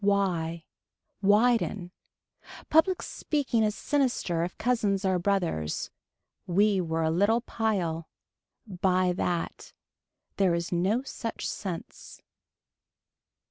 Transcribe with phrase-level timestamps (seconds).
[0.03, 0.63] Why.
[1.21, 1.91] Widen.
[2.71, 5.91] Public speaking is sinister if cousins are brothers.
[6.47, 8.09] We were a little pile.
[8.65, 9.73] Buy that.
[10.37, 12.19] There is no such sense.